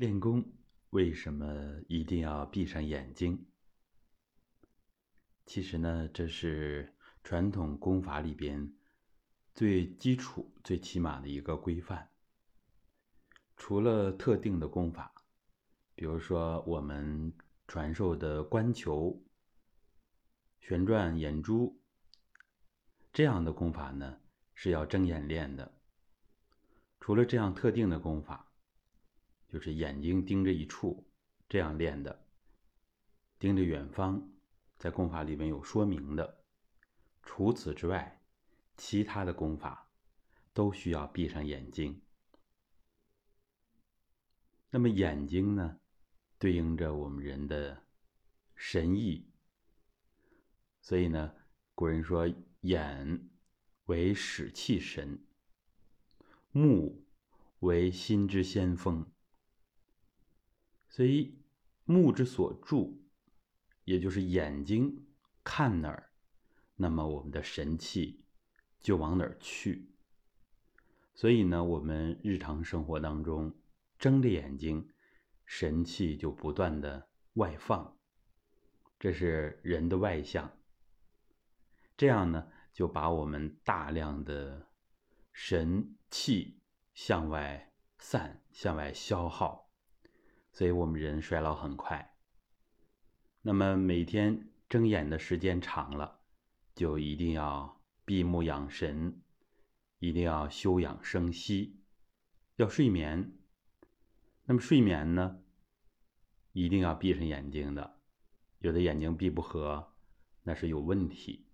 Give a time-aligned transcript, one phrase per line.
[0.00, 0.50] 练功
[0.88, 3.44] 为什么一定要闭上眼睛？
[5.44, 8.72] 其实呢，这是传统功法里边
[9.52, 12.08] 最基础、最起码的一个规范。
[13.58, 15.12] 除了特定的功法，
[15.94, 17.34] 比如说我们
[17.68, 19.22] 传授的观球、
[20.62, 21.78] 旋转眼珠
[23.12, 24.18] 这样的功法呢，
[24.54, 25.74] 是要睁眼练的。
[27.00, 28.46] 除了这样特定的功法。
[29.52, 31.04] 就是眼睛盯着一处，
[31.48, 32.24] 这样练的。
[33.38, 34.30] 盯着远方，
[34.78, 36.44] 在功法里面有说明的。
[37.22, 38.22] 除此之外，
[38.76, 39.90] 其他的功法
[40.52, 42.00] 都需要闭上眼睛。
[44.70, 45.80] 那么眼睛呢，
[46.38, 47.84] 对应着我们人的
[48.54, 49.28] 神意。
[50.80, 51.34] 所以呢，
[51.74, 53.28] 古人说眼
[53.86, 55.26] 为使气神，
[56.52, 57.04] 目
[57.60, 59.10] 为心之先锋。
[60.90, 61.38] 所以，
[61.84, 63.00] 目之所注，
[63.84, 65.06] 也就是眼睛
[65.44, 66.10] 看哪儿，
[66.74, 68.24] 那么我们的神气
[68.80, 69.88] 就往哪儿去。
[71.14, 73.54] 所以呢，我们日常生活当中
[73.98, 74.90] 睁着眼睛，
[75.46, 77.96] 神气就不断的外放，
[78.98, 80.58] 这是人的外向。
[81.96, 84.66] 这样呢，就把我们大量的
[85.32, 86.60] 神气
[86.94, 89.69] 向外散，向外消耗。
[90.52, 92.14] 所以我们人衰老很快。
[93.42, 96.20] 那么每天睁眼的时间长了，
[96.74, 99.22] 就一定要闭目养神，
[99.98, 101.80] 一定要休养生息，
[102.56, 103.38] 要睡眠。
[104.44, 105.42] 那么睡眠呢，
[106.52, 107.98] 一定要闭上眼睛的。
[108.58, 109.94] 有的眼睛闭不合，
[110.42, 111.46] 那是有问题。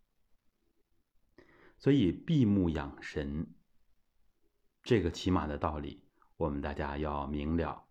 [1.79, 3.55] 所以闭目养神，
[4.83, 6.03] 这个起码的道理，
[6.37, 7.86] 我们大家要明了。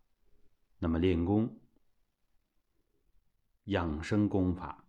[0.78, 1.60] 那么练功、
[3.66, 4.86] 养生功法、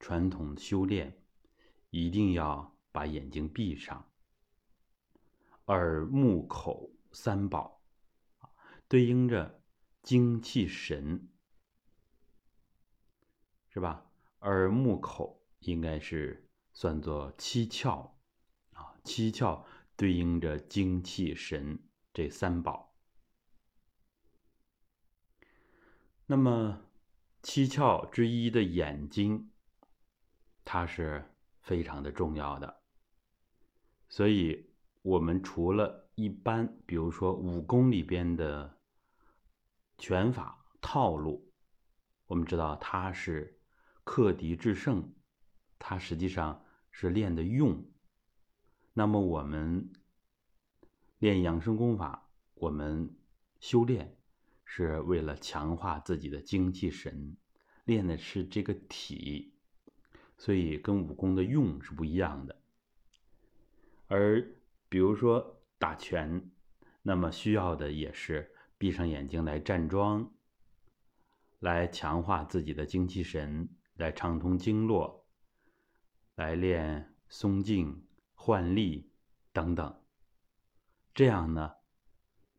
[0.00, 1.22] 传统修炼，
[1.90, 4.10] 一定要把眼睛闭上。
[5.66, 7.82] 耳、目、口三宝，
[8.88, 9.62] 对应着
[10.02, 11.28] 精气神，
[13.68, 14.10] 是吧？
[14.40, 18.10] 耳、目、口应该是算作七窍
[18.72, 21.78] 啊，七窍对应着精气神
[22.12, 22.91] 这三宝。
[26.32, 26.80] 那么，
[27.42, 29.50] 七窍之一的眼睛，
[30.64, 32.80] 它是非常的重要的。
[34.08, 34.70] 所以，
[35.02, 38.78] 我们除了一般，比如说武功里边的
[39.98, 41.52] 拳法套路，
[42.24, 43.60] 我们知道它是
[44.02, 45.12] 克敌制胜，
[45.78, 47.84] 它实际上是练的用。
[48.94, 49.92] 那么，我们
[51.18, 53.14] 练养生功法，我们
[53.60, 54.16] 修炼。
[54.64, 57.36] 是为了强化自己的精气神，
[57.84, 59.52] 练的是这个体，
[60.38, 62.56] 所以跟武功的用是不一样的。
[64.08, 64.42] 而
[64.88, 66.50] 比如说打拳，
[67.02, 70.32] 那么需要的也是闭上眼睛来站桩，
[71.58, 75.26] 来强化自己的精气神，来畅通经络，
[76.34, 79.10] 来练松劲、换力
[79.52, 80.00] 等等。
[81.14, 81.72] 这样呢，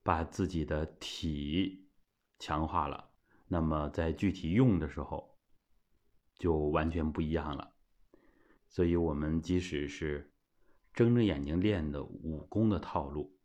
[0.04, 1.83] 把自己的体。
[2.40, 3.12] 强化了，
[3.48, 5.38] 那么在具体用的时候，
[6.38, 7.76] 就完全不一样了。
[8.68, 10.34] 所以，我们即使是
[10.94, 13.38] 睁着眼睛练的武功的套路，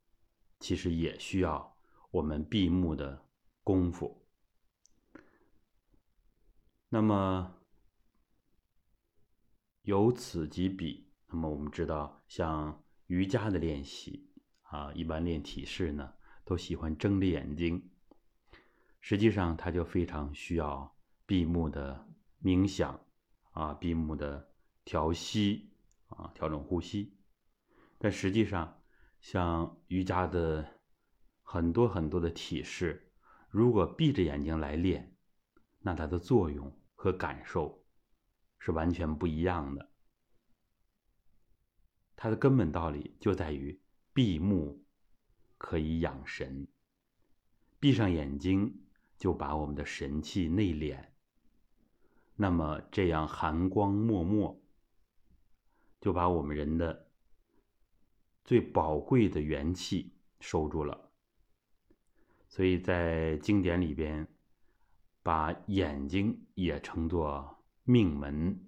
[0.59, 1.77] 其实也需要
[2.11, 3.27] 我们闭目的
[3.63, 4.27] 功夫。
[6.89, 7.55] 那么，
[9.83, 14.31] 由此及彼，那么我们知道，像瑜伽的练习
[14.63, 17.91] 啊，一般练体式呢，都喜欢睁着眼睛。
[19.01, 20.95] 实际上，他就非常需要
[21.25, 22.07] 闭目的
[22.43, 23.01] 冥想
[23.53, 24.53] 啊，闭目的
[24.85, 25.71] 调息
[26.09, 27.17] 啊，调整呼吸。
[27.97, 28.83] 但实际上，
[29.21, 30.81] 像瑜伽的
[31.43, 33.11] 很多很多的体式，
[33.49, 35.17] 如果闭着眼睛来练，
[35.79, 37.87] 那它的作用和感受
[38.59, 39.91] 是完全不一样的。
[42.15, 43.81] 它的根本道理就在于
[44.13, 44.85] 闭目
[45.57, 46.69] 可以养神，
[47.81, 48.85] 闭上眼睛。
[49.19, 51.05] 就把我们的神气内敛，
[52.37, 54.57] 那么这样寒光脉脉，
[56.01, 57.11] 就把我们人的
[58.45, 61.11] 最宝贵的元气收住了。
[62.49, 64.27] 所以在经典里边，
[65.23, 68.59] 把眼睛也称作命门，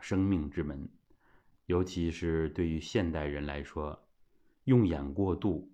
[0.00, 0.88] 生命之门。
[1.66, 4.08] 尤其是对于现代人来说，
[4.64, 5.70] 用眼过度，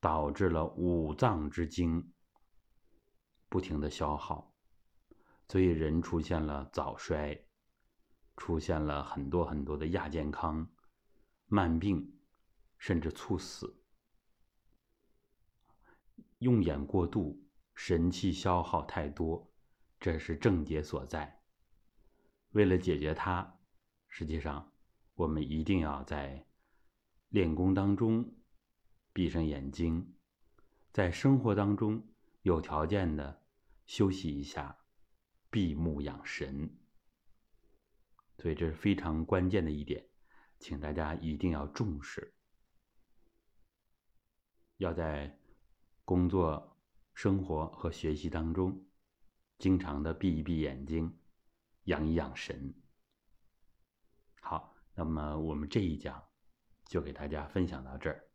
[0.00, 2.10] 导致了五脏之精。
[3.48, 4.54] 不停的消耗，
[5.48, 7.46] 所以人出现了早衰，
[8.36, 10.68] 出现了很多很多的亚健康、
[11.46, 12.18] 慢病，
[12.78, 13.82] 甚至猝死。
[16.40, 17.42] 用眼过度，
[17.74, 19.50] 神气消耗太多，
[19.98, 21.42] 这是症结所在。
[22.50, 23.58] 为了解决它，
[24.08, 24.72] 实际上
[25.14, 26.46] 我们一定要在
[27.28, 28.34] 练功当中
[29.12, 30.14] 闭上眼睛，
[30.92, 32.06] 在生活当中
[32.46, 33.42] 有条件的
[33.86, 34.78] 休息一下，
[35.50, 36.70] 闭目养神。
[38.38, 40.06] 所以这是非常关键的一点，
[40.60, 42.32] 请大家一定要重视，
[44.76, 45.36] 要在。
[46.04, 46.78] 工作、
[47.14, 48.86] 生活和学习当中，
[49.58, 51.18] 经常的闭一闭眼睛，
[51.86, 52.72] 养一养神。
[54.40, 56.22] 好，那么我们这一讲
[56.84, 58.25] 就给大家分享到这儿。